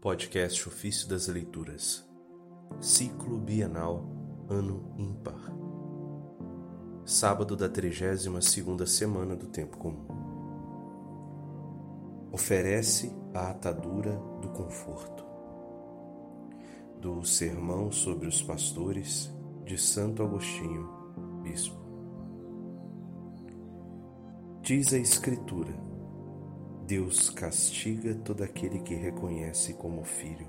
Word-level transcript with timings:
Podcast 0.00 0.66
Ofício 0.66 1.06
das 1.06 1.28
Leituras, 1.28 2.08
Ciclo 2.80 3.36
Bienal, 3.36 4.02
Ano 4.48 4.94
Ímpar. 4.96 5.54
Sábado 7.04 7.54
da 7.54 7.68
32ª 7.68 8.86
semana 8.86 9.36
do 9.36 9.48
Tempo 9.48 9.76
Comum. 9.76 10.06
Oferece 12.32 13.14
a 13.34 13.50
atadura 13.50 14.12
do 14.40 14.48
conforto. 14.48 15.22
Do 16.98 17.22
Sermão 17.22 17.92
sobre 17.92 18.26
os 18.26 18.42
Pastores, 18.42 19.30
de 19.66 19.76
Santo 19.76 20.22
Agostinho, 20.22 20.88
Bispo. 21.42 21.78
Diz 24.62 24.94
a 24.94 24.98
Escritura, 24.98 25.89
Deus 26.90 27.30
castiga 27.30 28.16
todo 28.16 28.42
aquele 28.42 28.80
que 28.80 28.96
reconhece 28.96 29.74
como 29.74 30.02
filho. 30.02 30.48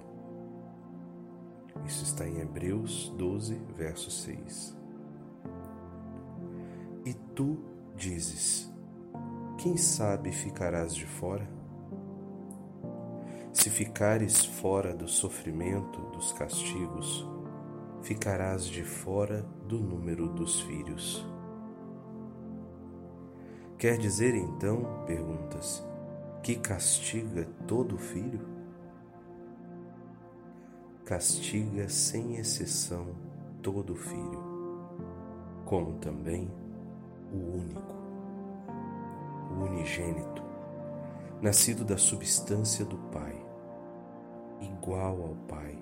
Isso 1.86 2.04
está 2.04 2.28
em 2.28 2.40
Hebreus 2.40 3.14
12, 3.16 3.62
verso 3.78 4.10
6. 4.10 4.76
E 7.06 7.14
tu 7.36 7.60
dizes: 7.96 8.74
Quem 9.60 9.78
sabe 9.78 10.32
ficarás 10.32 10.96
de 10.96 11.06
fora? 11.06 11.48
Se 13.54 13.70
ficares 13.70 14.44
fora 14.44 14.96
do 14.96 15.08
sofrimento, 15.08 16.02
dos 16.10 16.34
castigos, 16.34 17.24
ficarás 18.02 18.66
de 18.66 18.84
fora 18.84 19.44
do 19.68 19.80
número 19.80 20.28
dos 20.28 20.60
filhos. 20.62 21.24
Quer 23.78 24.00
dizer 24.00 24.34
então, 24.34 25.04
perguntas, 25.06 25.91
que 26.42 26.56
castiga 26.56 27.48
todo 27.68 27.98
filho? 27.98 28.42
Castiga 31.06 31.88
sem 31.88 32.38
exceção 32.38 33.16
todo 33.62 33.94
filho, 33.96 34.44
como 35.66 36.00
também 36.00 36.52
o 37.32 37.58
único, 37.58 37.96
o 39.52 39.64
unigênito, 39.66 40.42
nascido 41.42 41.86
da 41.86 41.98
substância 41.98 42.86
do 42.86 42.98
Pai, 43.12 43.36
igual 44.62 45.22
ao 45.22 45.36
Pai, 45.48 45.78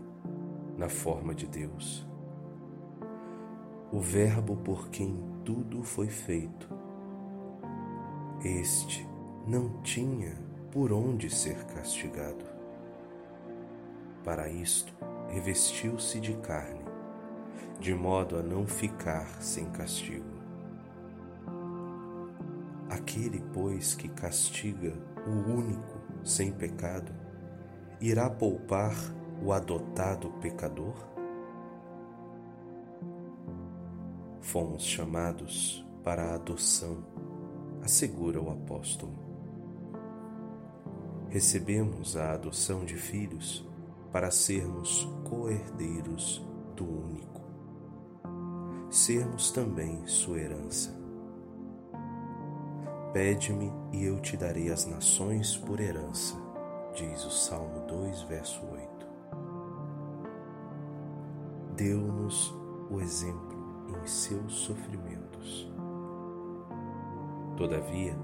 na 0.78 0.90
forma 0.90 1.34
de 1.34 1.48
Deus. 1.48 2.06
O 3.92 4.00
Verbo 4.00 4.58
por 4.58 4.90
quem 4.90 5.24
tudo 5.46 5.84
foi 5.84 6.08
feito. 6.08 6.70
Este 8.44 9.08
não 9.48 9.82
tinha 9.82 10.49
por 10.72 10.92
onde 10.92 11.30
ser 11.30 11.64
castigado. 11.66 12.46
Para 14.24 14.48
isto, 14.50 14.94
revestiu-se 15.30 16.20
de 16.20 16.34
carne, 16.38 16.86
de 17.80 17.94
modo 17.94 18.38
a 18.38 18.44
não 18.44 18.68
ficar 18.68 19.42
sem 19.42 19.66
castigo. 19.72 20.38
Aquele, 22.90 23.42
pois, 23.54 23.96
que 23.96 24.10
castiga 24.10 24.94
o 25.26 25.52
único 25.52 26.00
sem 26.24 26.52
pecado, 26.52 27.12
irá 28.00 28.30
poupar 28.30 28.96
o 29.44 29.52
adotado 29.52 30.30
pecador? 30.42 30.96
Fomos 34.42 34.84
chamados 34.84 35.86
para 36.04 36.32
a 36.32 36.36
adoção, 36.36 37.04
assegura 37.84 38.42
o 38.42 38.52
apóstolo 38.52 39.29
recebemos 41.30 42.18
a 42.18 42.34
adoção 42.34 42.84
de 42.84 42.96
filhos 42.96 43.66
para 44.12 44.32
sermos 44.32 45.08
coerdeiros 45.24 46.44
do 46.76 46.84
único, 46.84 47.42
sermos 48.90 49.52
também 49.52 50.06
sua 50.08 50.40
herança. 50.40 50.98
Pede-me 53.14 53.72
e 53.92 54.04
eu 54.04 54.20
te 54.20 54.36
darei 54.36 54.72
as 54.72 54.86
nações 54.86 55.56
por 55.56 55.80
herança, 55.80 56.36
diz 56.96 57.24
o 57.26 57.32
Salmo 57.32 57.86
2, 57.88 58.22
verso 58.24 58.66
8. 58.66 58.90
Deu-nos 61.76 62.54
o 62.90 63.00
exemplo 63.00 63.58
em 63.90 64.08
seus 64.08 64.54
sofrimentos. 64.54 65.72
Todavia, 67.56 68.16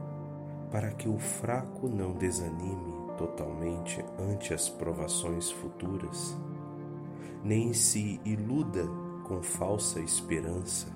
para 0.72 0.92
que 0.92 1.08
o 1.08 1.18
fraco 1.18 1.88
não 1.88 2.14
desanime 2.14 2.94
totalmente 3.18 4.04
ante 4.20 4.54
as 4.54 4.70
provações 4.70 5.50
futuras, 5.52 6.38
nem 7.44 7.74
se 7.74 8.20
iluda 8.26 8.86
com 9.24 9.42
falsa 9.42 10.00
esperança, 10.00 10.88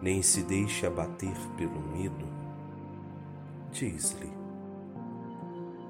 nem 0.00 0.22
se 0.22 0.42
deixe 0.42 0.86
abater 0.86 1.36
pelo 1.56 1.80
medo, 1.80 2.26
diz-lhe: 3.70 4.32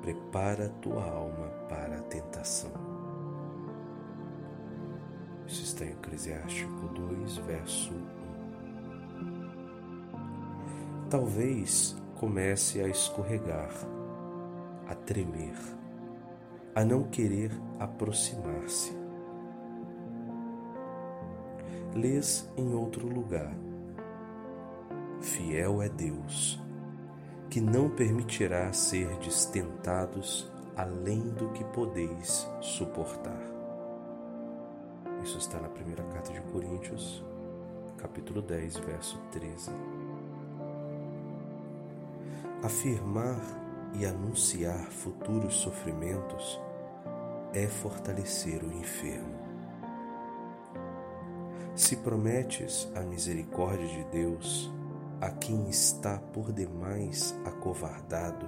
prepara 0.01 0.69
tua 0.81 1.05
alma 1.05 1.49
para 1.69 1.99
a 1.99 2.03
tentação. 2.03 2.73
Isso 5.47 5.63
está 5.63 5.85
em 5.85 5.91
Eclesiástico 5.91 6.89
2, 6.89 7.37
verso 7.39 7.93
1. 7.95 8.19
Talvez 11.09 11.97
comece 12.19 12.81
a 12.81 12.89
escorregar, 12.89 13.71
a 14.89 14.95
tremer, 14.95 15.55
a 16.75 16.85
não 16.85 17.05
querer 17.05 17.53
aproximar-se. 17.79 18.93
Lês 21.95 22.51
em 22.57 22.75
outro 22.75 23.07
lugar. 23.07 23.55
Fiel 25.21 25.81
é 25.81 25.89
Deus, 25.89 26.61
que 27.49 27.61
não 27.61 27.89
permitirá 27.89 28.73
ser 28.73 29.09
tentados 29.53 30.51
além 30.77 31.21
do 31.21 31.51
que 31.51 31.65
podeis 31.67 32.49
suportar. 32.61 33.43
Isso 35.23 35.39
está 35.39 35.61
na 35.61 35.69
primeira 35.69 36.03
carta 36.05 36.33
de 36.33 36.41
Coríntios, 36.53 37.25
capítulo 37.97 38.43
10, 38.43 38.77
verso 38.79 39.19
13. 39.33 39.71
Afirmar 42.63 43.41
e 43.95 44.05
anunciar 44.05 44.91
futuros 44.91 45.55
sofrimentos 45.55 46.61
é 47.55 47.67
fortalecer 47.67 48.63
o 48.63 48.73
enfermo. 48.73 49.39
Se 51.75 51.97
prometes 51.97 52.91
a 52.95 53.01
misericórdia 53.01 53.87
de 53.87 54.05
Deus 54.11 54.71
a 55.21 55.31
quem 55.31 55.69
está 55.69 56.19
por 56.19 56.53
demais 56.53 57.35
acovardado 57.45 58.47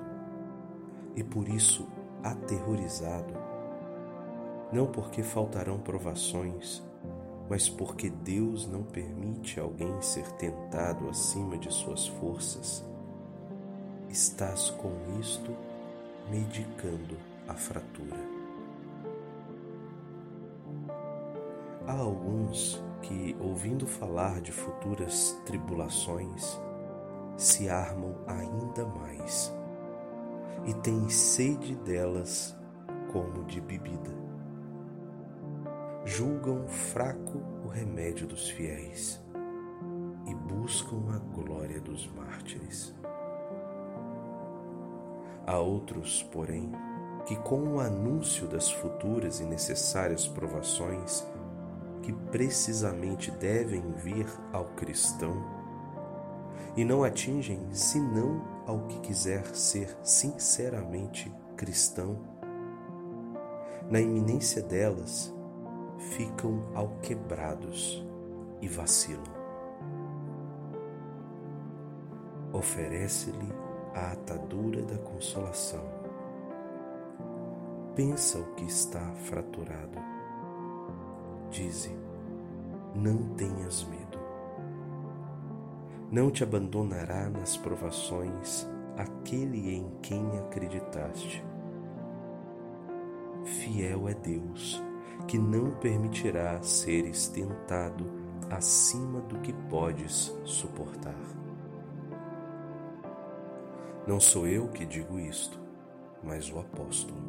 e 1.14 1.22
por 1.22 1.48
isso 1.48 1.88
aterrorizado, 2.22 3.34
não 4.72 4.86
porque 4.86 5.22
faltarão 5.22 5.78
provações, 5.78 6.82
mas 7.48 7.68
porque 7.68 8.10
Deus 8.10 8.66
não 8.66 8.82
permite 8.82 9.58
alguém 9.58 10.00
ser 10.02 10.30
tentado 10.32 11.08
acima 11.08 11.56
de 11.56 11.72
suas 11.72 12.06
forças 12.06 12.89
estás 14.10 14.70
com 14.70 14.92
isto 15.20 15.56
medicando 16.28 17.16
a 17.46 17.54
fratura. 17.54 18.18
Há 21.86 21.92
alguns 21.92 22.82
que, 23.02 23.36
ouvindo 23.40 23.86
falar 23.86 24.40
de 24.40 24.52
futuras 24.52 25.40
tribulações, 25.46 26.60
se 27.36 27.68
armam 27.68 28.16
ainda 28.26 28.84
mais 28.84 29.52
e 30.66 30.74
têm 30.74 31.08
sede 31.08 31.74
delas 31.76 32.56
como 33.12 33.44
de 33.44 33.60
bebida. 33.60 34.10
Julgam 36.04 36.66
fraco 36.68 37.38
o 37.64 37.68
remédio 37.68 38.26
dos 38.26 38.50
fiéis 38.50 39.20
e 40.26 40.34
buscam 40.34 41.00
a 41.14 41.18
glória 41.34 41.80
dos 41.80 42.06
mártires. 42.12 42.99
Há 45.50 45.58
outros, 45.58 46.22
porém, 46.30 46.70
que 47.26 47.34
com 47.34 47.74
o 47.74 47.80
anúncio 47.80 48.46
das 48.46 48.70
futuras 48.70 49.40
e 49.40 49.44
necessárias 49.44 50.28
provações 50.28 51.26
que 52.02 52.12
precisamente 52.12 53.32
devem 53.32 53.82
vir 53.94 54.28
ao 54.52 54.66
cristão 54.76 55.44
e 56.76 56.84
não 56.84 57.02
atingem 57.02 57.58
senão 57.72 58.62
ao 58.64 58.86
que 58.86 59.00
quiser 59.00 59.44
ser 59.46 59.98
sinceramente 60.04 61.34
cristão, 61.56 62.16
na 63.90 64.00
iminência 64.00 64.62
delas 64.62 65.34
ficam 65.98 66.62
alquebrados 66.76 68.06
e 68.62 68.68
vacilam. 68.68 69.24
Oferece-lhe 72.52 73.69
a 73.94 74.12
atadura 74.12 74.82
da 74.82 74.98
consolação. 74.98 76.00
pensa 77.94 78.38
o 78.38 78.54
que 78.54 78.64
está 78.64 79.12
fraturado. 79.24 79.98
Dize, 81.50 81.94
não 82.94 83.34
tenhas 83.34 83.84
medo. 83.84 84.18
Não 86.10 86.30
te 86.30 86.42
abandonará 86.42 87.28
nas 87.28 87.56
provações 87.56 88.66
aquele 88.96 89.74
em 89.74 89.90
quem 90.02 90.38
acreditaste. 90.38 91.44
Fiel 93.44 94.08
é 94.08 94.14
Deus, 94.14 94.82
que 95.28 95.38
não 95.38 95.70
permitirá 95.72 96.62
seres 96.62 97.28
tentado 97.28 98.06
acima 98.50 99.20
do 99.20 99.38
que 99.40 99.52
podes 99.68 100.34
suportar. 100.44 101.14
Não 104.10 104.18
sou 104.18 104.44
eu 104.44 104.66
que 104.66 104.84
digo 104.84 105.20
isto, 105.20 105.56
mas 106.20 106.50
o 106.50 106.58
apóstolo. 106.58 107.22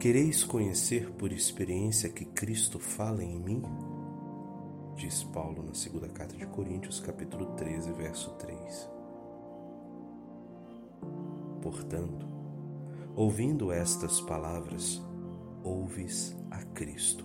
Quereis 0.00 0.42
conhecer 0.42 1.12
por 1.12 1.30
experiência 1.30 2.10
que 2.10 2.24
Cristo 2.24 2.80
fala 2.80 3.22
em 3.22 3.38
mim? 3.38 3.62
Diz 4.96 5.22
Paulo 5.22 5.62
na 5.62 5.74
segunda 5.74 6.08
carta 6.08 6.36
de 6.36 6.44
Coríntios, 6.44 6.98
capítulo 6.98 7.54
13, 7.54 7.92
verso 7.92 8.32
3. 8.32 8.90
Portanto, 11.62 12.26
ouvindo 13.14 13.70
estas 13.70 14.20
palavras, 14.22 15.00
ouves 15.62 16.36
a 16.50 16.64
Cristo. 16.64 17.24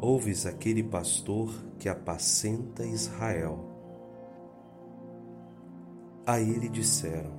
Ouves 0.00 0.46
aquele 0.46 0.82
pastor 0.82 1.52
que 1.78 1.86
apacenta 1.86 2.86
Israel 2.86 3.71
a 6.32 6.40
ele 6.40 6.66
disseram: 6.66 7.30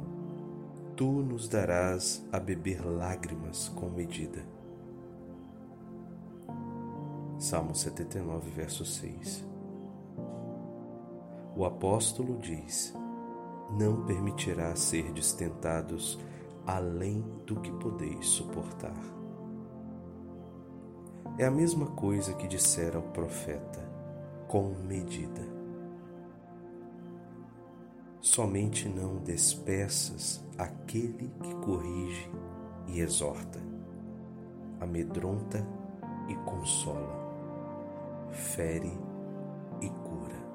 Tu 0.95 1.03
nos 1.03 1.47
darás 1.47 2.23
a 2.31 2.39
beber 2.39 2.85
lágrimas 2.85 3.67
com 3.69 3.89
medida. 3.89 4.45
Salmo 7.39 7.73
79, 7.73 8.51
verso 8.51 8.85
6. 8.85 9.43
O 11.55 11.65
apóstolo 11.65 12.37
diz: 12.37 12.93
Não 13.79 14.05
permitirá 14.05 14.75
ser 14.75 15.11
tentados 15.39 16.19
além 16.63 17.25
do 17.47 17.59
que 17.61 17.71
podeis 17.71 18.27
suportar. 18.27 19.01
É 21.39 21.45
a 21.45 21.51
mesma 21.51 21.87
coisa 21.87 22.35
que 22.35 22.47
dissera 22.47 22.99
o 22.99 23.09
profeta, 23.11 23.81
com 24.47 24.75
medida. 24.87 25.52
Somente 28.23 28.87
não 28.87 29.17
despeças 29.17 30.41
aquele 30.57 31.29
que 31.43 31.53
corrige 31.55 32.31
e 32.87 33.01
exorta, 33.01 33.59
amedronta 34.79 35.67
e 36.29 36.35
consola, 36.49 38.29
fere 38.31 38.97
e 39.81 39.89
cura. 39.89 40.52